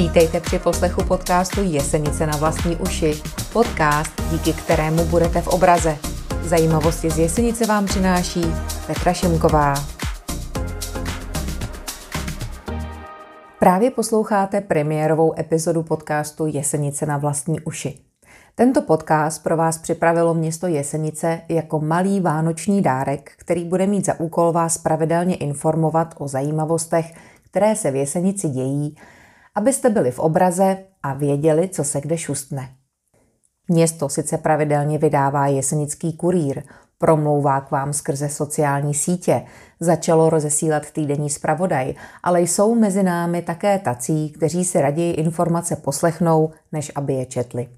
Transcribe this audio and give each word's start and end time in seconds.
Vítejte 0.00 0.40
při 0.40 0.58
poslechu 0.58 1.04
podcastu 1.04 1.62
Jesenice 1.62 2.26
na 2.26 2.36
vlastní 2.36 2.76
uši. 2.76 3.22
Podcast, 3.52 4.22
díky 4.30 4.52
kterému 4.52 5.04
budete 5.04 5.40
v 5.40 5.48
obraze. 5.48 5.96
Zajímavosti 6.42 7.10
z 7.10 7.18
Jesenice 7.18 7.66
vám 7.66 7.86
přináší 7.86 8.40
Petra 8.86 9.12
Šimková. 9.12 9.74
Právě 13.58 13.90
posloucháte 13.90 14.60
premiérovou 14.60 15.38
epizodu 15.38 15.82
podcastu 15.82 16.46
Jesenice 16.46 17.06
na 17.06 17.18
vlastní 17.18 17.60
uši. 17.60 17.98
Tento 18.54 18.82
podcast 18.82 19.42
pro 19.42 19.56
vás 19.56 19.78
připravilo 19.78 20.34
město 20.34 20.66
Jesenice 20.66 21.40
jako 21.48 21.80
malý 21.80 22.20
vánoční 22.20 22.82
dárek, 22.82 23.32
který 23.36 23.64
bude 23.64 23.86
mít 23.86 24.06
za 24.06 24.20
úkol 24.20 24.52
vás 24.52 24.78
pravidelně 24.78 25.36
informovat 25.36 26.14
o 26.18 26.28
zajímavostech, 26.28 27.14
které 27.50 27.76
se 27.76 27.90
v 27.90 27.96
Jesenici 27.96 28.48
dějí, 28.48 28.96
abyste 29.60 29.90
byli 29.90 30.10
v 30.10 30.18
obraze 30.18 30.76
a 31.02 31.14
věděli, 31.14 31.68
co 31.68 31.84
se 31.84 32.00
kde 32.00 32.18
šustne. 32.18 32.68
Město 33.68 34.08
sice 34.08 34.38
pravidelně 34.38 34.98
vydává 34.98 35.46
jesenický 35.46 36.12
kurýr, 36.12 36.62
promlouvá 36.98 37.60
k 37.60 37.70
vám 37.70 37.92
skrze 37.92 38.28
sociální 38.28 38.94
sítě, 38.94 39.44
začalo 39.80 40.30
rozesílat 40.30 40.90
týdenní 40.90 41.30
zpravodaj, 41.30 41.94
ale 42.22 42.40
jsou 42.40 42.74
mezi 42.74 43.02
námi 43.02 43.42
také 43.42 43.78
tací, 43.78 44.30
kteří 44.30 44.64
si 44.64 44.80
raději 44.80 45.12
informace 45.12 45.76
poslechnou, 45.76 46.50
než 46.72 46.92
aby 46.94 47.14
je 47.14 47.26
četli. 47.26 47.68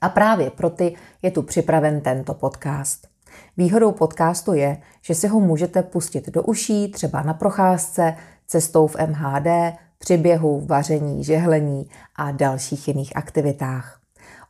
A 0.00 0.08
právě 0.08 0.50
pro 0.50 0.70
ty 0.70 0.94
je 1.22 1.30
tu 1.30 1.42
připraven 1.42 2.00
tento 2.00 2.34
podcast. 2.34 3.08
Výhodou 3.56 3.92
podcastu 3.92 4.52
je, 4.52 4.76
že 5.02 5.14
si 5.14 5.28
ho 5.28 5.40
můžete 5.40 5.82
pustit 5.82 6.30
do 6.30 6.42
uší, 6.42 6.88
třeba 6.88 7.22
na 7.22 7.34
procházce, 7.34 8.16
cestou 8.46 8.86
v 8.86 8.96
MHD, 9.06 9.76
při 9.98 10.16
běhu, 10.16 10.60
vaření, 10.66 11.24
žehlení 11.24 11.88
a 12.16 12.30
dalších 12.30 12.88
jiných 12.88 13.16
aktivitách. 13.16 14.00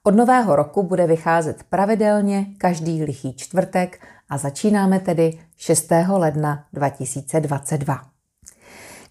Od 0.03 0.15
nového 0.15 0.57
roku 0.57 0.83
bude 0.83 1.07
vycházet 1.07 1.63
pravidelně 1.71 2.47
každý 2.59 3.05
lichý 3.05 3.33
čtvrtek 3.33 4.01
a 4.29 4.39
začínáme 4.39 5.01
tedy 5.01 5.39
6. 5.57 5.91
ledna 6.09 6.65
2022. 6.73 8.01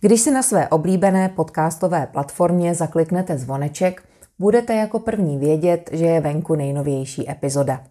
Když 0.02 0.22
si 0.22 0.32
na 0.32 0.44
své 0.44 0.68
oblíbené 0.68 1.30
podcastové 1.30 2.08
platformě 2.08 2.76
zakliknete 2.76 3.38
zvoneček, 3.38 4.04
budete 4.40 4.76
jako 4.76 5.00
první 5.00 5.38
vědět, 5.38 5.90
že 5.94 6.06
je 6.06 6.22
venku 6.22 6.56
nejnovější 6.56 7.30
epizoda. 7.30 7.84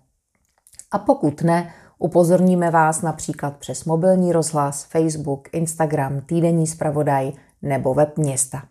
A 0.90 0.98
pokud 0.98 1.42
ne, 1.42 1.72
upozorníme 1.98 2.70
vás 2.70 3.02
například 3.02 3.56
přes 3.56 3.84
mobilní 3.84 4.32
rozhlas, 4.32 4.84
Facebook, 4.84 5.48
Instagram, 5.52 6.20
týdenní 6.20 6.66
zpravodaj 6.66 7.32
nebo 7.64 7.94
web 7.94 8.18
města. 8.18 8.62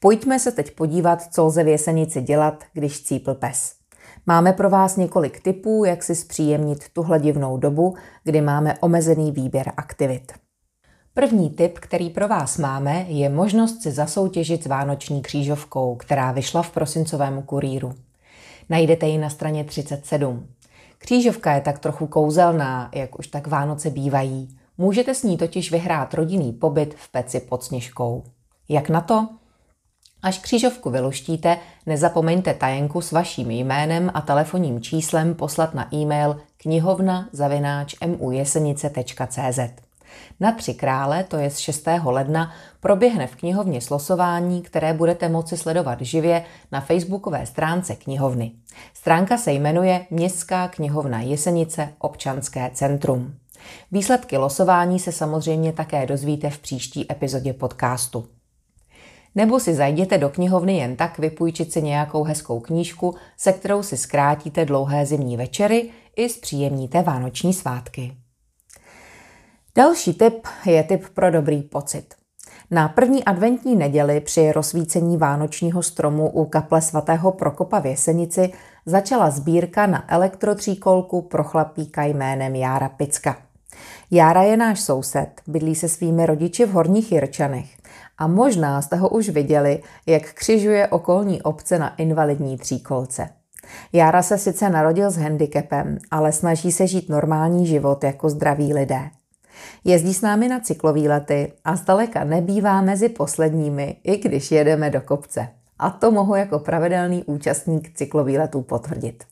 Pojďme 0.00 0.38
se 0.38 0.52
teď 0.52 0.74
podívat, 0.74 1.22
co 1.34 1.44
lze 1.44 1.64
v 1.64 1.68
Jesenici 1.68 2.22
dělat, 2.22 2.64
když 2.72 3.02
cípl 3.02 3.34
pes. 3.34 3.74
Máme 4.26 4.52
pro 4.52 4.70
vás 4.70 4.96
několik 4.96 5.42
tipů, 5.42 5.84
jak 5.84 6.02
si 6.02 6.14
zpříjemnit 6.14 6.84
tuhle 6.92 7.18
divnou 7.18 7.56
dobu, 7.56 7.96
kdy 8.24 8.40
máme 8.40 8.74
omezený 8.80 9.32
výběr 9.32 9.72
aktivit. 9.76 10.32
První 11.14 11.50
tip, 11.50 11.78
který 11.78 12.10
pro 12.10 12.28
vás 12.28 12.58
máme, 12.58 13.04
je 13.08 13.28
možnost 13.28 13.82
si 13.82 13.90
zasoutěžit 13.90 14.62
s 14.62 14.66
Vánoční 14.66 15.22
křížovkou, 15.22 15.96
která 15.96 16.32
vyšla 16.32 16.62
v 16.62 16.70
prosincovém 16.70 17.42
kurýru. 17.42 17.92
Najdete 18.68 19.06
ji 19.06 19.18
na 19.18 19.30
straně 19.30 19.64
37. 19.64 20.46
Křížovka 20.98 21.52
je 21.52 21.60
tak 21.60 21.78
trochu 21.78 22.06
kouzelná, 22.06 22.90
jak 22.94 23.18
už 23.18 23.26
tak 23.26 23.46
Vánoce 23.46 23.90
bývají. 23.90 24.59
Můžete 24.80 25.14
s 25.14 25.22
ní 25.22 25.36
totiž 25.36 25.72
vyhrát 25.72 26.14
rodinný 26.14 26.52
pobyt 26.52 26.94
v 26.98 27.08
peci 27.08 27.40
pod 27.40 27.64
sněžkou. 27.64 28.24
Jak 28.68 28.88
na 28.88 29.00
to? 29.00 29.28
Až 30.22 30.38
křížovku 30.38 30.90
vyluštíte, 30.90 31.58
nezapomeňte 31.86 32.54
tajenku 32.54 33.00
s 33.00 33.12
vaším 33.12 33.50
jménem 33.50 34.10
a 34.14 34.20
telefonním 34.20 34.80
číslem 34.80 35.34
poslat 35.34 35.74
na 35.74 35.94
e-mail 35.94 36.40
knihovna 36.56 37.28
mujesenice.cz. 38.18 39.58
Na 40.40 40.52
tři 40.52 40.74
krále, 40.74 41.24
to 41.24 41.36
je 41.36 41.50
z 41.50 41.58
6. 41.58 41.88
ledna, 42.04 42.52
proběhne 42.80 43.26
v 43.26 43.36
knihovně 43.36 43.80
slosování, 43.80 44.62
které 44.62 44.92
budete 44.92 45.28
moci 45.28 45.56
sledovat 45.56 46.00
živě 46.00 46.44
na 46.72 46.80
facebookové 46.80 47.46
stránce 47.46 47.96
knihovny. 47.96 48.52
Stránka 48.94 49.38
se 49.38 49.52
jmenuje 49.52 50.06
Městská 50.10 50.68
knihovna 50.68 51.20
Jesenice 51.20 51.88
občanské 51.98 52.70
centrum. 52.74 53.34
Výsledky 53.92 54.36
losování 54.36 54.98
se 54.98 55.12
samozřejmě 55.12 55.72
také 55.72 56.06
dozvíte 56.06 56.50
v 56.50 56.58
příští 56.58 57.12
epizodě 57.12 57.52
podcastu. 57.52 58.28
Nebo 59.34 59.60
si 59.60 59.74
zajděte 59.74 60.18
do 60.18 60.28
knihovny 60.28 60.76
jen 60.76 60.96
tak 60.96 61.18
vypůjčit 61.18 61.72
si 61.72 61.82
nějakou 61.82 62.24
hezkou 62.24 62.60
knížku, 62.60 63.14
se 63.36 63.52
kterou 63.52 63.82
si 63.82 63.96
zkrátíte 63.96 64.64
dlouhé 64.64 65.06
zimní 65.06 65.36
večery 65.36 65.90
i 66.16 66.28
zpříjemníte 66.28 67.02
vánoční 67.02 67.54
svátky. 67.54 68.16
Další 69.76 70.14
tip 70.14 70.46
je 70.66 70.82
tip 70.82 71.08
pro 71.08 71.30
dobrý 71.30 71.62
pocit. 71.62 72.14
Na 72.70 72.88
první 72.88 73.24
adventní 73.24 73.76
neděli 73.76 74.20
při 74.20 74.52
rozsvícení 74.52 75.16
vánočního 75.16 75.82
stromu 75.82 76.30
u 76.30 76.44
kaple 76.44 76.82
svatého 76.82 77.32
Prokopa 77.32 77.78
v 77.78 77.86
Jesenici 77.86 78.52
začala 78.86 79.30
sbírka 79.30 79.86
na 79.86 80.14
elektrotříkolku 80.14 81.22
pro 81.22 81.44
chlapíka 81.44 82.04
jménem 82.04 82.54
Jára 82.54 82.88
Picka. 82.88 83.49
Jára 84.10 84.42
je 84.42 84.56
náš 84.56 84.80
soused, 84.80 85.30
bydlí 85.46 85.74
se 85.74 85.88
svými 85.88 86.26
rodiči 86.26 86.64
v 86.64 86.70
Horních 86.70 87.12
Jirčanech 87.12 87.66
a 88.18 88.26
možná 88.26 88.82
jste 88.82 88.96
ho 88.96 89.08
už 89.08 89.28
viděli, 89.28 89.82
jak 90.06 90.32
křižuje 90.32 90.88
okolní 90.88 91.42
obce 91.42 91.78
na 91.78 91.94
invalidní 91.96 92.58
tříkolce. 92.58 93.28
Jára 93.92 94.22
se 94.22 94.38
sice 94.38 94.70
narodil 94.70 95.10
s 95.10 95.16
handicapem, 95.16 95.98
ale 96.10 96.32
snaží 96.32 96.72
se 96.72 96.86
žít 96.86 97.08
normální 97.08 97.66
život 97.66 98.04
jako 98.04 98.30
zdraví 98.30 98.74
lidé. 98.74 99.10
Jezdí 99.84 100.14
s 100.14 100.20
námi 100.20 100.48
na 100.48 100.60
cyklovýlety 100.60 101.52
a 101.64 101.76
zdaleka 101.76 102.24
nebývá 102.24 102.80
mezi 102.80 103.08
posledními, 103.08 103.96
i 104.04 104.16
když 104.16 104.50
jedeme 104.50 104.90
do 104.90 105.00
kopce. 105.00 105.48
A 105.78 105.90
to 105.90 106.10
mohu 106.10 106.34
jako 106.34 106.58
pravidelný 106.58 107.24
účastník 107.24 107.94
cyklovýletů 107.94 108.62
potvrdit. 108.62 109.24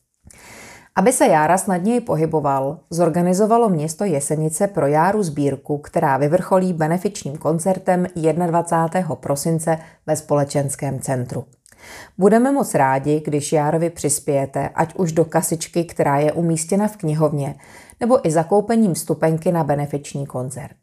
Aby 0.99 1.13
se 1.13 1.27
Jára 1.27 1.57
snadněji 1.57 2.01
pohyboval, 2.01 2.79
zorganizovalo 2.89 3.69
město 3.69 4.03
Jesenice 4.03 4.67
pro 4.67 4.87
Járu 4.87 5.23
sbírku, 5.23 5.77
která 5.77 6.17
vyvrcholí 6.17 6.73
benefičním 6.73 7.37
koncertem 7.37 8.07
21. 8.15 9.15
prosince 9.15 9.77
ve 10.07 10.15
společenském 10.15 10.99
centru. 10.99 11.45
Budeme 12.17 12.51
moc 12.51 12.75
rádi, 12.75 13.21
když 13.25 13.53
Járovi 13.53 13.89
přispějete, 13.89 14.69
ať 14.75 14.95
už 14.95 15.11
do 15.11 15.25
kasičky, 15.25 15.83
která 15.83 16.17
je 16.17 16.31
umístěna 16.31 16.87
v 16.87 16.97
knihovně, 16.97 17.55
nebo 17.99 18.27
i 18.27 18.31
zakoupením 18.31 18.95
stupenky 18.95 19.51
na 19.51 19.63
benefiční 19.63 20.25
koncert. 20.25 20.77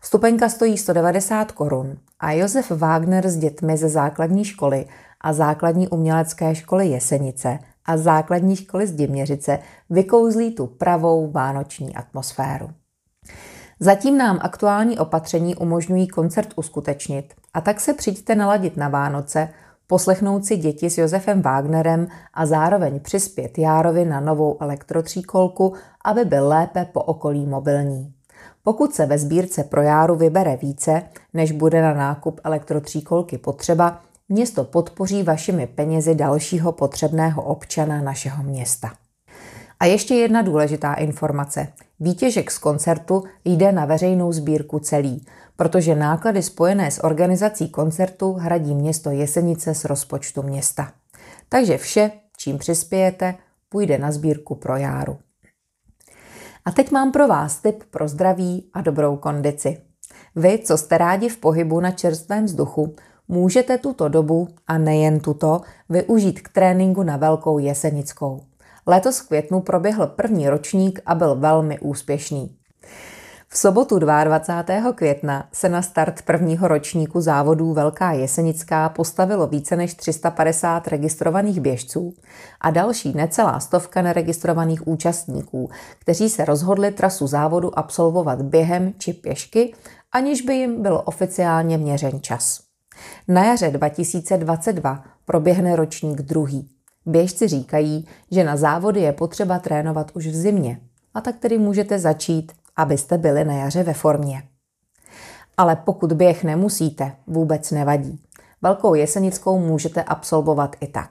Vstupenka 0.00 0.48
stojí 0.48 0.78
190 0.78 1.52
korun 1.52 1.96
a 2.20 2.32
Josef 2.32 2.70
Wagner 2.70 3.28
s 3.28 3.36
dětmi 3.36 3.76
ze 3.76 3.88
základní 3.88 4.44
školy 4.44 4.86
a 5.20 5.32
základní 5.32 5.88
umělecké 5.88 6.54
školy 6.54 6.86
Jesenice 6.86 7.58
a 7.88 7.96
základní 7.96 8.56
školy 8.56 8.86
z 8.86 8.92
Diměřice 8.92 9.58
vykouzlí 9.90 10.54
tu 10.54 10.66
pravou 10.66 11.30
vánoční 11.30 11.96
atmosféru. 11.96 12.70
Zatím 13.80 14.18
nám 14.18 14.38
aktuální 14.42 14.98
opatření 14.98 15.56
umožňují 15.56 16.08
koncert 16.08 16.48
uskutečnit 16.56 17.34
a 17.54 17.60
tak 17.60 17.80
se 17.80 17.94
přijďte 17.94 18.34
naladit 18.34 18.76
na 18.76 18.88
Vánoce, 18.88 19.48
poslechnout 19.86 20.44
si 20.44 20.56
děti 20.56 20.90
s 20.90 20.98
Josefem 20.98 21.42
Wagnerem 21.42 22.08
a 22.34 22.46
zároveň 22.46 23.00
přispět 23.00 23.58
Járovi 23.58 24.04
na 24.04 24.20
novou 24.20 24.56
elektrotříkolku, 24.60 25.74
aby 26.04 26.24
byl 26.24 26.48
lépe 26.48 26.84
po 26.92 27.02
okolí 27.02 27.46
mobilní. 27.46 28.12
Pokud 28.62 28.94
se 28.94 29.06
ve 29.06 29.18
sbírce 29.18 29.64
pro 29.64 29.82
Járu 29.82 30.16
vybere 30.16 30.56
více, 30.56 31.02
než 31.34 31.52
bude 31.52 31.82
na 31.82 31.94
nákup 31.94 32.40
elektrotříkolky 32.44 33.38
potřeba, 33.38 34.00
Město 34.30 34.64
podpoří 34.64 35.22
vašimi 35.22 35.66
penězi 35.66 36.14
dalšího 36.14 36.72
potřebného 36.72 37.42
občana 37.42 38.02
našeho 38.02 38.42
města. 38.42 38.92
A 39.80 39.84
ještě 39.84 40.14
jedna 40.14 40.42
důležitá 40.42 40.94
informace. 40.94 41.68
Výtěžek 42.00 42.50
z 42.50 42.58
koncertu 42.58 43.24
jde 43.44 43.72
na 43.72 43.84
veřejnou 43.84 44.32
sbírku 44.32 44.78
celý, 44.78 45.26
protože 45.56 45.94
náklady 45.94 46.42
spojené 46.42 46.90
s 46.90 47.04
organizací 47.04 47.68
koncertu 47.68 48.32
hradí 48.32 48.74
město 48.74 49.10
Jesenice 49.10 49.74
z 49.74 49.84
rozpočtu 49.84 50.42
města. 50.42 50.92
Takže 51.48 51.78
vše, 51.78 52.10
čím 52.36 52.58
přispějete, 52.58 53.34
půjde 53.68 53.98
na 53.98 54.12
sbírku 54.12 54.54
pro 54.54 54.76
Járu. 54.76 55.18
A 56.64 56.70
teď 56.70 56.90
mám 56.90 57.12
pro 57.12 57.28
vás 57.28 57.58
tip 57.60 57.84
pro 57.90 58.08
zdraví 58.08 58.70
a 58.74 58.80
dobrou 58.80 59.16
kondici. 59.16 59.80
Vy, 60.36 60.58
co 60.58 60.78
jste 60.78 60.98
rádi 60.98 61.28
v 61.28 61.36
pohybu 61.36 61.80
na 61.80 61.90
čerstvém 61.90 62.44
vzduchu, 62.44 62.94
Můžete 63.30 63.78
tuto 63.78 64.08
dobu, 64.08 64.48
a 64.66 64.78
nejen 64.78 65.20
tuto, 65.20 65.60
využít 65.88 66.40
k 66.40 66.48
tréninku 66.48 67.02
na 67.02 67.16
Velkou 67.16 67.58
Jesenickou. 67.58 68.40
Letos 68.86 69.18
v 69.18 69.28
květnu 69.28 69.60
proběhl 69.60 70.06
první 70.06 70.48
ročník 70.48 71.00
a 71.06 71.14
byl 71.14 71.34
velmi 71.34 71.78
úspěšný. 71.78 72.56
V 73.48 73.58
sobotu 73.58 73.98
22. 73.98 74.92
května 74.92 75.48
se 75.52 75.68
na 75.68 75.82
start 75.82 76.22
prvního 76.22 76.68
ročníku 76.68 77.20
závodů 77.20 77.72
Velká 77.72 78.12
Jesenická 78.12 78.88
postavilo 78.88 79.46
více 79.46 79.76
než 79.76 79.94
350 79.94 80.88
registrovaných 80.88 81.60
běžců 81.60 82.14
a 82.60 82.70
další 82.70 83.12
necelá 83.16 83.60
stovka 83.60 84.02
neregistrovaných 84.02 84.88
účastníků, 84.88 85.70
kteří 85.98 86.30
se 86.30 86.44
rozhodli 86.44 86.90
trasu 86.90 87.26
závodu 87.26 87.78
absolvovat 87.78 88.42
během 88.42 88.92
či 88.98 89.12
pěšky, 89.12 89.74
aniž 90.12 90.42
by 90.42 90.54
jim 90.54 90.82
byl 90.82 91.02
oficiálně 91.04 91.78
měřen 91.78 92.20
čas. 92.22 92.67
Na 93.28 93.44
jaře 93.44 93.70
2022 93.70 95.04
proběhne 95.24 95.76
ročník 95.76 96.22
druhý. 96.22 96.68
Běžci 97.06 97.48
říkají, 97.48 98.06
že 98.30 98.44
na 98.44 98.56
závody 98.56 99.00
je 99.00 99.12
potřeba 99.12 99.58
trénovat 99.58 100.10
už 100.14 100.26
v 100.26 100.34
zimě, 100.34 100.80
a 101.14 101.20
tak 101.20 101.36
tedy 101.38 101.58
můžete 101.58 101.98
začít 101.98 102.52
abyste 102.78 103.18
byli 103.18 103.44
na 103.44 103.54
jaře 103.54 103.82
ve 103.82 103.92
formě. 103.92 104.42
Ale 105.56 105.76
pokud 105.76 106.12
běh 106.12 106.44
nemusíte, 106.44 107.12
vůbec 107.26 107.70
nevadí. 107.70 108.20
Velkou 108.62 108.94
jesenickou 108.94 109.58
můžete 109.58 110.02
absolvovat 110.02 110.76
i 110.80 110.86
tak. 110.86 111.10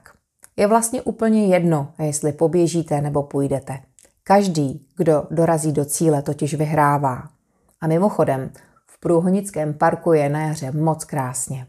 Je 0.58 0.68
vlastně 0.68 1.02
úplně 1.02 1.48
jedno, 1.48 1.92
jestli 2.00 2.32
poběžíte 2.32 3.02
nebo 3.02 3.24
půjdete. 3.24 3.80
Každý, 4.24 4.88
kdo 4.98 5.28
dorazí 5.32 5.72
do 5.72 5.86
cíle, 5.86 6.22
totiž 6.22 6.54
vyhrává. 6.54 7.30
A 7.82 7.88
mimochodem, 7.88 8.52
v 8.88 9.00
Průhonickém 9.00 9.74
parku 9.74 10.14
je 10.14 10.30
na 10.30 10.42
jaře 10.42 10.72
moc 10.72 11.06
krásně. 11.06 11.68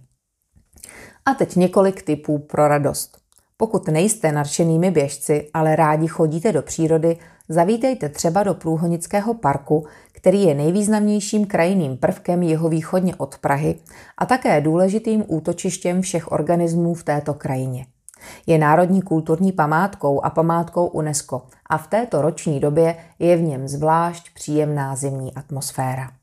A 1.28 1.34
teď 1.34 1.56
několik 1.56 2.02
typů 2.02 2.38
pro 2.38 2.68
radost. 2.68 3.18
Pokud 3.56 3.88
nejste 3.88 4.32
nadšenými 4.32 4.90
běžci, 4.90 5.50
ale 5.54 5.76
rádi 5.76 6.06
chodíte 6.06 6.52
do 6.52 6.62
přírody, 6.62 7.16
zavítejte 7.48 8.08
třeba 8.08 8.42
do 8.42 8.54
Průhonického 8.54 9.34
parku, 9.34 9.86
který 10.12 10.42
je 10.42 10.54
nejvýznamnějším 10.54 11.46
krajinným 11.46 11.96
prvkem 11.96 12.42
jeho 12.42 12.68
východně 12.68 13.14
od 13.16 13.38
Prahy 13.38 13.78
a 14.18 14.26
také 14.26 14.60
důležitým 14.60 15.24
útočištěm 15.26 16.02
všech 16.02 16.32
organismů 16.32 16.94
v 16.94 17.04
této 17.04 17.34
krajině. 17.34 17.86
Je 18.46 18.58
národní 18.58 19.02
kulturní 19.02 19.52
památkou 19.52 20.24
a 20.24 20.30
památkou 20.30 20.86
UNESCO 20.86 21.42
a 21.66 21.78
v 21.78 21.86
této 21.86 22.22
roční 22.22 22.60
době 22.60 22.96
je 23.18 23.36
v 23.36 23.42
něm 23.42 23.68
zvlášť 23.68 24.34
příjemná 24.34 24.96
zimní 24.96 25.34
atmosféra. 25.34 26.17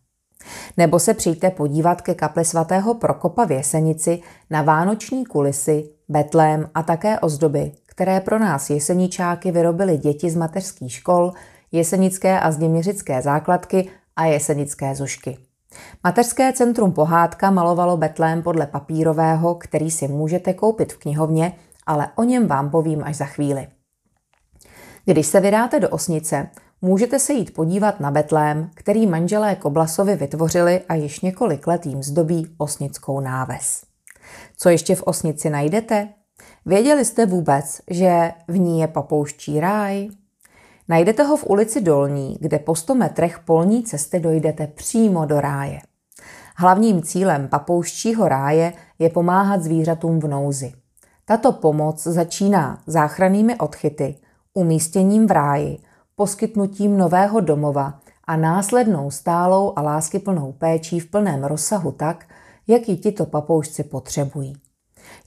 Nebo 0.77 0.99
se 0.99 1.13
přijďte 1.13 1.49
podívat 1.49 2.01
ke 2.01 2.15
kapli 2.15 2.45
svatého 2.45 2.93
Prokopa 2.93 3.45
v 3.45 3.51
Jesenici 3.51 4.21
na 4.49 4.61
vánoční 4.61 5.25
kulisy, 5.25 5.89
betlém 6.09 6.69
a 6.73 6.83
také 6.83 7.19
ozdoby, 7.19 7.71
které 7.85 8.19
pro 8.19 8.39
nás 8.39 8.69
jeseničáky 8.69 9.51
vyrobili 9.51 9.97
děti 9.97 10.29
z 10.29 10.35
mateřských 10.35 10.93
škol, 10.93 11.33
jesenické 11.71 12.39
a 12.39 12.51
zděměřické 12.51 13.21
základky 13.21 13.89
a 14.15 14.25
jesenické 14.25 14.95
zušky. 14.95 15.37
Mateřské 16.03 16.53
centrum 16.53 16.91
Pohádka 16.91 17.51
malovalo 17.51 17.97
betlém 17.97 18.43
podle 18.43 18.67
papírového, 18.67 19.55
který 19.55 19.91
si 19.91 20.07
můžete 20.07 20.53
koupit 20.53 20.93
v 20.93 20.97
knihovně, 20.97 21.53
ale 21.85 22.07
o 22.15 22.23
něm 22.23 22.47
vám 22.47 22.69
povím 22.69 23.03
až 23.03 23.15
za 23.15 23.25
chvíli. 23.25 23.67
Když 25.05 25.27
se 25.27 25.39
vydáte 25.39 25.79
do 25.79 25.89
Osnice, 25.89 26.49
můžete 26.85 27.19
se 27.19 27.33
jít 27.33 27.53
podívat 27.53 27.99
na 27.99 28.11
betlém, 28.11 28.69
který 28.73 29.07
manželé 29.07 29.55
Koblasovi 29.55 30.15
vytvořili 30.15 30.81
a 30.89 30.95
již 30.95 31.21
několik 31.21 31.67
let 31.67 31.85
jim 31.85 32.03
zdobí 32.03 32.55
osnickou 32.57 33.19
náves. 33.19 33.83
Co 34.57 34.69
ještě 34.69 34.95
v 34.95 35.03
Osnici 35.03 35.49
najdete? 35.49 36.07
Věděli 36.65 37.05
jste 37.05 37.25
vůbec, 37.25 37.81
že 37.89 38.31
v 38.47 38.57
ní 38.57 38.79
je 38.79 38.87
papouští 38.87 39.59
ráj? 39.59 40.09
Najdete 40.87 41.23
ho 41.23 41.37
v 41.37 41.45
ulici 41.47 41.81
Dolní, 41.81 42.37
kde 42.39 42.59
po 42.59 42.75
100 42.75 42.95
metrech 42.95 43.39
polní 43.39 43.83
cesty 43.83 44.19
dojdete 44.19 44.67
přímo 44.67 45.25
do 45.25 45.41
ráje. 45.41 45.79
Hlavním 46.55 47.01
cílem 47.01 47.47
papouštího 47.47 48.27
ráje 48.27 48.73
je 48.99 49.09
pomáhat 49.09 49.63
zvířatům 49.63 50.19
v 50.19 50.27
nouzi. 50.27 50.73
Tato 51.25 51.51
pomoc 51.51 52.03
začíná 52.03 52.81
záchrannými 52.87 53.55
odchyty, 53.55 54.15
umístěním 54.53 55.27
v 55.27 55.31
ráji, 55.31 55.77
poskytnutím 56.15 56.97
nového 56.97 57.39
domova 57.39 57.99
a 58.27 58.35
následnou 58.35 59.11
stálou 59.11 59.73
a 59.75 59.81
láskyplnou 59.81 60.51
péčí 60.51 60.99
v 60.99 61.11
plném 61.11 61.43
rozsahu 61.43 61.91
tak, 61.91 62.25
jak 62.67 62.89
ji 62.89 62.97
tito 62.97 63.25
papoušci 63.25 63.83
potřebují. 63.83 64.53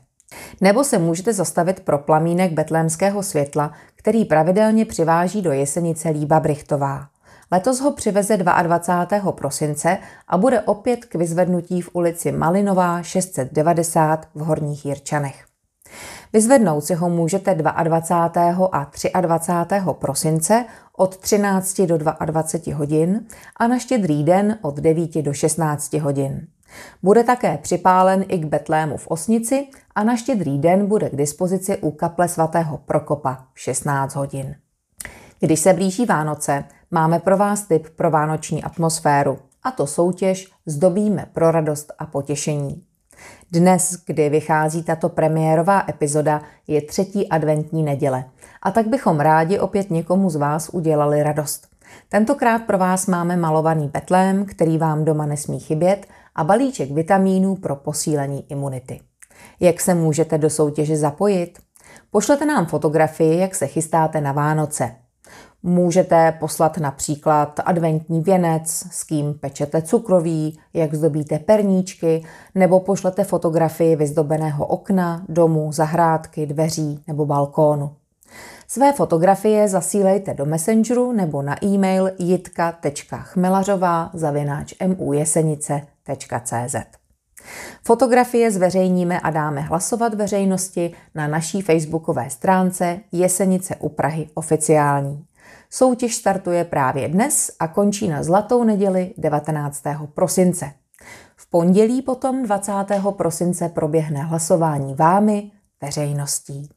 Nebo 0.62 0.84
se 0.84 0.98
můžete 0.98 1.34
zastavit 1.34 1.80
pro 1.80 1.98
plamínek 1.98 2.52
betlémského 2.52 3.24
světla, 3.24 3.74
který 3.96 4.26
pravidelně 4.26 4.86
přiváží 4.86 5.42
do 5.42 5.52
Jesenice 5.52 6.10
Líba 6.10 6.40
Brichtová. 6.40 7.08
Letos 7.52 7.80
ho 7.80 7.92
přiveze 7.92 8.38
22. 8.38 9.32
prosince 9.32 9.98
a 10.28 10.38
bude 10.38 10.62
opět 10.62 11.06
k 11.06 11.16
vyzvednutí 11.16 11.82
v 11.82 11.90
ulici 11.94 12.32
Malinová 12.32 13.04
690 13.04 14.28
v 14.36 14.40
Horních 14.40 14.86
Jirčanech. 14.86 15.46
Vyzvednout 16.34 16.82
si 16.82 16.94
ho 16.94 17.10
můžete 17.10 17.56
22. 17.56 18.70
a 19.14 19.22
23. 19.22 19.82
prosince 19.92 20.66
od 20.98 21.18
13 21.18 21.82
do 21.82 21.98
22 21.98 22.76
hodin 22.76 23.26
a 23.58 23.68
na 23.68 23.80
štědrý 23.80 24.24
den 24.24 24.58
od 24.62 24.76
9 24.76 25.22
do 25.22 25.34
16 25.34 25.94
hodin. 25.94 26.48
Bude 27.04 27.24
také 27.24 27.58
připálen 27.58 28.26
i 28.28 28.38
k 28.38 28.46
Betlému 28.46 28.98
v 28.98 29.08
Osnici 29.08 29.68
a 29.96 30.04
na 30.04 30.16
štědrý 30.16 30.60
den 30.60 30.88
bude 30.88 31.10
k 31.10 31.16
dispozici 31.16 31.78
u 31.78 31.92
kaple 31.92 32.28
svatého 32.28 32.78
Prokopa 32.78 33.46
v 33.54 33.60
16 33.60 34.16
hodin. 34.16 34.56
Když 35.40 35.60
se 35.60 35.74
blíží 35.74 36.06
Vánoce, 36.06 36.64
máme 36.92 37.20
pro 37.20 37.38
vás 37.38 37.64
tip 37.64 37.90
pro 37.90 38.12
vánoční 38.12 38.64
atmosféru, 38.64 39.38
a 39.64 39.72
to 39.72 39.88
soutěž 39.88 40.52
Zdobíme 40.66 41.26
pro 41.34 41.52
radost 41.52 41.94
a 42.00 42.06
potěšení. 42.06 42.84
Dnes, 43.52 44.04
kdy 44.06 44.30
vychází 44.30 44.84
tato 44.84 45.10
premiérová 45.10 45.84
epizoda, 45.90 46.42
je 46.68 46.82
třetí 46.82 47.30
adventní 47.30 47.84
neděle 47.84 48.26
a 48.62 48.72
tak 48.72 48.88
bychom 48.88 49.20
rádi 49.20 49.60
opět 49.60 49.92
někomu 49.92 50.30
z 50.30 50.36
vás 50.36 50.70
udělali 50.70 51.24
radost. 51.24 51.68
Tentokrát 52.10 52.60
pro 52.60 52.78
vás 52.78 53.08
máme 53.08 53.38
malovaný 53.38 53.88
betlém, 53.88 54.46
který 54.46 54.78
vám 54.78 55.06
doma 55.06 55.26
nesmí 55.26 55.60
chybět 55.60 56.08
a 56.36 56.44
balíček 56.44 56.92
vitamínů 56.92 57.56
pro 57.56 57.76
posílení 57.76 58.46
imunity. 58.52 59.00
Jak 59.60 59.82
se 59.82 59.94
můžete 59.94 60.38
do 60.38 60.50
soutěže 60.50 60.98
zapojit? 60.98 61.60
Pošlete 62.12 62.46
nám 62.46 62.66
fotografii, 62.66 63.40
jak 63.40 63.56
se 63.56 63.68
chystáte 63.68 64.22
na 64.22 64.32
Vánoce. 64.32 64.96
Můžete 65.64 66.32
poslat 66.32 66.78
například 66.78 67.60
adventní 67.66 68.22
věnec, 68.22 68.70
s 68.92 69.04
kým 69.04 69.34
pečete 69.34 69.82
cukroví, 69.82 70.60
jak 70.74 70.94
zdobíte 70.94 71.40
perníčky, 71.40 72.24
nebo 72.56 72.80
pošlete 72.80 73.24
fotografii 73.24 73.96
vyzdobeného 73.96 74.66
okna, 74.66 75.26
domu, 75.30 75.72
zahrádky, 75.72 76.46
dveří 76.46 77.04
nebo 77.08 77.26
balkónu. 77.26 77.96
Své 78.68 78.94
fotografie 78.94 79.68
zasílejte 79.68 80.34
do 80.34 80.46
Messengeru 80.46 81.12
nebo 81.12 81.42
na 81.42 81.66
e-mail 81.66 82.12
jitka.chmelařová 82.20 84.10
zavináč 84.14 84.74
mujesenice.cz. 84.98 86.76
Fotografie 87.84 88.52
zveřejníme 88.52 89.20
a 89.20 89.30
dáme 89.30 89.62
hlasovat 89.62 90.14
veřejnosti 90.14 90.94
na 91.16 91.28
naší 91.28 91.62
facebookové 91.62 92.30
stránce 92.30 93.00
Jesenice 93.12 93.76
u 93.76 93.90
Prahy 93.90 94.30
oficiální. 94.34 95.26
Soutěž 95.70 96.16
startuje 96.16 96.66
právě 96.66 97.10
dnes 97.10 97.52
a 97.60 97.68
končí 97.68 98.08
na 98.08 98.24
zlatou 98.24 98.64
neděli 98.64 99.14
19. 99.18 99.84
prosince. 100.14 100.74
V 101.36 101.50
pondělí 101.50 102.02
potom 102.02 102.44
20. 102.44 102.74
prosince 103.12 103.70
proběhne 103.70 104.24
hlasování 104.24 104.96
vámi, 104.96 105.52
veřejností. 105.82 106.70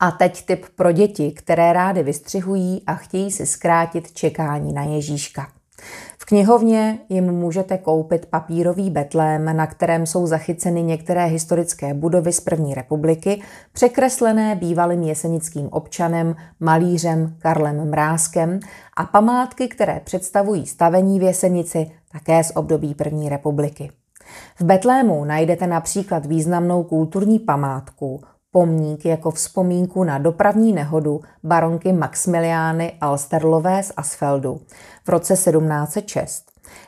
A 0.00 0.10
teď 0.10 0.46
tip 0.46 0.66
pro 0.76 0.92
děti, 0.92 1.32
které 1.32 1.72
rády 1.72 2.02
vystřihují 2.02 2.82
a 2.86 2.94
chtějí 2.94 3.30
si 3.30 3.46
zkrátit 3.46 4.12
čekání 4.12 4.72
na 4.72 4.82
Ježíška. 4.82 5.57
V 6.18 6.24
knihovně 6.24 6.98
jim 7.08 7.32
můžete 7.32 7.78
koupit 7.78 8.26
papírový 8.26 8.90
betlém, 8.90 9.56
na 9.56 9.66
kterém 9.66 10.06
jsou 10.06 10.26
zachyceny 10.26 10.82
některé 10.82 11.24
historické 11.24 11.94
budovy 11.94 12.32
z 12.32 12.40
první 12.40 12.74
republiky, 12.74 13.42
překreslené 13.72 14.54
bývalým 14.54 15.02
jesenickým 15.02 15.68
občanem, 15.70 16.34
malířem 16.60 17.36
Karlem 17.38 17.90
Mrázkem 17.90 18.60
a 18.96 19.04
památky, 19.04 19.68
které 19.68 20.00
představují 20.04 20.66
stavení 20.66 21.20
v 21.20 21.22
Jesenici 21.22 21.90
také 22.12 22.44
z 22.44 22.52
období 22.54 22.94
první 22.94 23.28
republiky. 23.28 23.90
V 24.60 24.64
Betlému 24.64 25.24
najdete 25.24 25.66
například 25.66 26.26
významnou 26.26 26.82
kulturní 26.82 27.38
památku, 27.38 28.20
pomník 28.52 29.04
jako 29.04 29.30
vzpomínku 29.30 30.04
na 30.04 30.18
dopravní 30.18 30.72
nehodu 30.72 31.20
baronky 31.42 31.92
Maximiliány 31.92 32.92
Alsterlové 33.00 33.82
z 33.82 33.92
Asfeldu 33.96 34.60
v 35.04 35.08
roce 35.08 35.34
1706, 35.34 36.44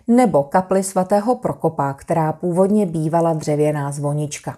nebo 0.08 0.42
kapli 0.42 0.82
svatého 0.82 1.34
Prokopa, 1.34 1.92
která 1.92 2.32
původně 2.32 2.86
bývala 2.86 3.32
dřevěná 3.32 3.92
zvonička. 3.92 4.56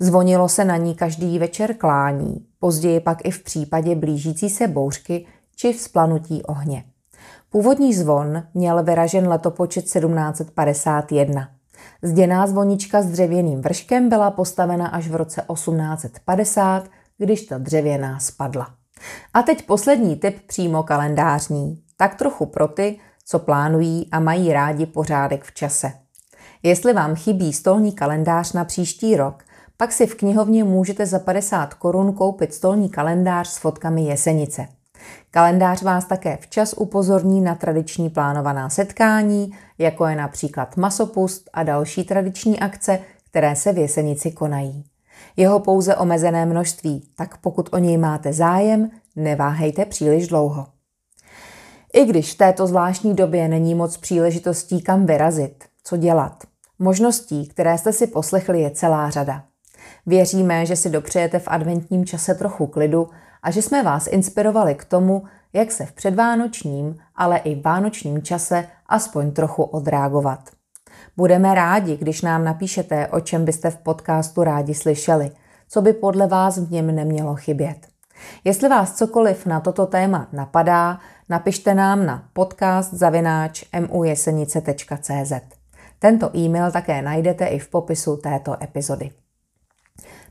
Zvonilo 0.00 0.48
se 0.48 0.64
na 0.64 0.76
ní 0.76 0.94
každý 0.94 1.38
večer 1.38 1.74
klání, 1.74 2.46
později 2.60 3.00
pak 3.00 3.18
i 3.24 3.30
v 3.30 3.42
případě 3.42 3.94
blížící 3.94 4.50
se 4.50 4.68
bouřky 4.68 5.26
či 5.56 5.72
vzplanutí 5.72 6.42
ohně. 6.42 6.84
Původní 7.50 7.94
zvon 7.94 8.42
měl 8.54 8.82
vyražen 8.82 9.28
letopočet 9.28 9.84
1751. 9.84 11.48
Zděná 12.02 12.46
zvonička 12.46 13.02
s 13.02 13.06
dřevěným 13.06 13.60
vrškem 13.60 14.08
byla 14.08 14.30
postavena 14.30 14.86
až 14.86 15.08
v 15.08 15.14
roce 15.14 15.44
1850, 15.52 16.88
když 17.18 17.42
ta 17.42 17.58
dřevěná 17.58 18.18
spadla. 18.18 18.68
A 19.34 19.42
teď 19.42 19.66
poslední 19.66 20.16
tip 20.16 20.46
přímo 20.46 20.82
kalendářní, 20.82 21.82
tak 21.96 22.14
trochu 22.14 22.46
pro 22.46 22.68
ty, 22.68 22.98
co 23.24 23.38
plánují 23.38 24.08
a 24.12 24.20
mají 24.20 24.52
rádi 24.52 24.86
pořádek 24.86 25.44
v 25.44 25.54
čase. 25.54 25.92
Jestli 26.62 26.92
vám 26.92 27.14
chybí 27.14 27.52
stolní 27.52 27.92
kalendář 27.92 28.52
na 28.52 28.64
příští 28.64 29.16
rok, 29.16 29.44
pak 29.76 29.92
si 29.92 30.06
v 30.06 30.14
knihovně 30.14 30.64
můžete 30.64 31.06
za 31.06 31.18
50 31.18 31.74
korun 31.74 32.12
koupit 32.12 32.54
stolní 32.54 32.88
kalendář 32.88 33.48
s 33.48 33.58
fotkami 33.58 34.02
jesenice. 34.02 34.68
Kalendář 35.34 35.82
vás 35.82 36.04
také 36.04 36.36
včas 36.36 36.74
upozorní 36.76 37.40
na 37.40 37.54
tradiční 37.54 38.10
plánovaná 38.10 38.70
setkání, 38.70 39.52
jako 39.78 40.06
je 40.06 40.16
například 40.16 40.76
masopust 40.76 41.50
a 41.52 41.62
další 41.62 42.04
tradiční 42.04 42.60
akce, 42.60 42.98
které 43.30 43.56
se 43.56 43.72
v 43.72 43.78
Jesenici 43.78 44.32
konají. 44.32 44.84
Jeho 45.36 45.60
pouze 45.60 45.96
omezené 45.96 46.46
množství, 46.46 47.08
tak 47.16 47.36
pokud 47.36 47.68
o 47.72 47.78
něj 47.78 47.96
máte 47.96 48.32
zájem, 48.32 48.90
neváhejte 49.16 49.84
příliš 49.84 50.28
dlouho. 50.28 50.66
I 51.92 52.04
když 52.04 52.34
v 52.34 52.38
této 52.38 52.66
zvláštní 52.66 53.14
době 53.14 53.48
není 53.48 53.74
moc 53.74 53.96
příležitostí 53.96 54.82
kam 54.82 55.06
vyrazit, 55.06 55.64
co 55.84 55.96
dělat, 55.96 56.44
možností, 56.78 57.48
které 57.48 57.78
jste 57.78 57.92
si 57.92 58.06
poslechli, 58.06 58.60
je 58.60 58.70
celá 58.70 59.10
řada. 59.10 59.44
Věříme, 60.06 60.66
že 60.66 60.76
si 60.76 60.90
dopřejete 60.90 61.38
v 61.38 61.48
adventním 61.48 62.06
čase 62.06 62.34
trochu 62.34 62.66
klidu 62.66 63.08
a 63.42 63.50
že 63.50 63.62
jsme 63.62 63.82
vás 63.82 64.06
inspirovali 64.06 64.74
k 64.74 64.84
tomu, 64.84 65.22
jak 65.52 65.72
se 65.72 65.86
v 65.86 65.92
předvánočním, 65.92 66.98
ale 67.16 67.38
i 67.38 67.60
vánočním 67.60 68.22
čase 68.22 68.66
aspoň 68.86 69.32
trochu 69.32 69.62
odreagovat. 69.62 70.50
Budeme 71.16 71.54
rádi, 71.54 71.96
když 71.96 72.22
nám 72.22 72.44
napíšete, 72.44 73.08
o 73.08 73.20
čem 73.20 73.44
byste 73.44 73.70
v 73.70 73.76
podcastu 73.76 74.42
rádi 74.42 74.74
slyšeli, 74.74 75.30
co 75.68 75.82
by 75.82 75.92
podle 75.92 76.26
vás 76.26 76.58
v 76.58 76.70
něm 76.70 76.94
nemělo 76.94 77.34
chybět. 77.34 77.86
Jestli 78.44 78.68
vás 78.68 78.92
cokoliv 78.92 79.46
na 79.46 79.60
toto 79.60 79.86
téma 79.86 80.28
napadá, 80.32 80.98
napište 81.28 81.74
nám 81.74 82.06
na 82.06 82.28
podcast. 82.32 82.94
Tento 85.98 86.36
e-mail 86.36 86.70
také 86.70 87.02
najdete 87.02 87.46
i 87.46 87.58
v 87.58 87.70
popisu 87.70 88.16
této 88.16 88.62
epizody. 88.62 89.10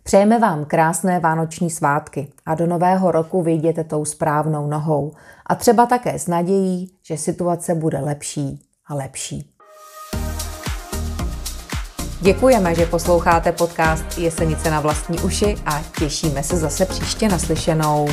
Přejeme 0.04 0.40
vám 0.40 0.66
krásné 0.66 1.20
vánoční 1.20 1.70
svátky 1.70 2.28
a 2.46 2.56
do 2.56 2.68
nového 2.68 3.12
roku 3.12 3.42
vyjděte 3.42 3.84
tou 3.84 4.06
správnou 4.06 4.68
nohou 4.68 5.12
a 5.46 5.56
třeba 5.56 5.86
také 5.86 6.20
s 6.20 6.28
nadějí, 6.28 6.92
že 7.04 7.18
situace 7.18 7.76
bude 7.76 8.00
lepší 8.00 8.60
a 8.88 8.96
lepší. 8.96 9.50
Děkujeme, 12.22 12.76
že 12.76 12.86
posloucháte 12.86 13.52
podcast 13.52 14.18
Jesenice 14.18 14.72
na 14.72 14.80
vlastní 14.80 15.20
uši 15.20 15.56
a 15.66 15.82
těšíme 16.00 16.44
se 16.44 16.58
zase 16.58 16.86
příště 16.86 17.28
naslyšenou. 17.30 18.08